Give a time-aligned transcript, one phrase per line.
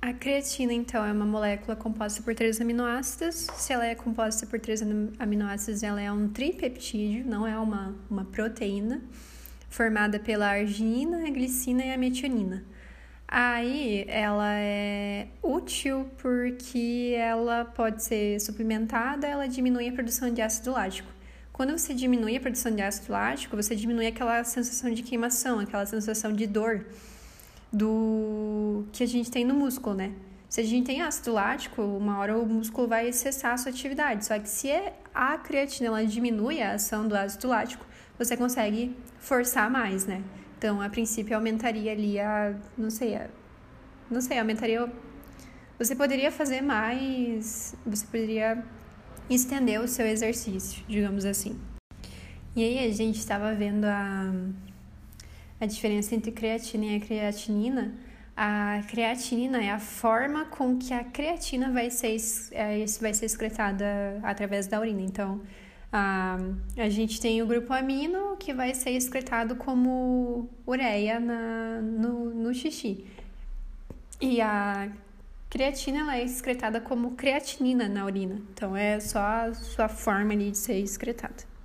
[0.00, 3.48] A creatina, então, é uma molécula composta por três aminoácidos.
[3.56, 4.80] Se ela é composta por três
[5.18, 9.02] aminoácidos, ela é um tripeptídeo, não é uma, uma proteína,
[9.68, 12.64] formada pela arginina, a glicina e a metionina.
[13.26, 20.70] Aí ela é útil porque ela pode ser suplementada, ela diminui a produção de ácido
[20.70, 21.08] lático.
[21.52, 25.86] Quando você diminui a produção de ácido lático, você diminui aquela sensação de queimação, aquela
[25.86, 26.84] sensação de dor
[27.76, 30.12] do que a gente tem no músculo, né?
[30.48, 34.24] Se a gente tem ácido lático, uma hora o músculo vai cessar a sua atividade.
[34.24, 34.70] Só que se
[35.14, 37.84] a creatina ela diminui a ação do ácido lático,
[38.18, 40.22] você consegue forçar mais, né?
[40.56, 42.54] Então, a princípio, aumentaria ali a.
[42.78, 43.28] Não sei, a,
[44.10, 44.90] não sei, aumentaria.
[45.78, 47.74] Você poderia fazer mais.
[47.84, 48.64] Você poderia
[49.28, 51.60] estender o seu exercício, digamos assim.
[52.54, 54.32] E aí, a gente estava vendo a,
[55.60, 57.94] a diferença entre creatina e a creatinina.
[58.36, 62.16] A creatinina é a forma com que a creatina vai ser,
[62.52, 65.00] é, vai ser excretada através da urina.
[65.00, 65.40] Então,
[65.90, 66.36] a,
[66.76, 72.52] a gente tem o grupo amino que vai ser excretado como ureia na, no, no
[72.52, 73.06] xixi.
[74.20, 74.90] E a
[75.48, 78.42] creatina ela é excretada como creatinina na urina.
[78.52, 81.55] Então é só a sua forma ali de ser excretada.